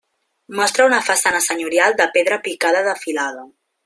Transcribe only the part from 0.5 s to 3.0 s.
Mostra una façana senyorial de pedra picada de